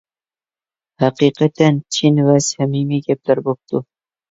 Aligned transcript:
ھەقىقەتەن 1.03 1.77
چىن 1.99 2.19
ۋە 2.31 2.39
سەمىمىي 2.49 3.07
گەپلەر 3.13 3.45
بوپتۇ. 3.51 3.87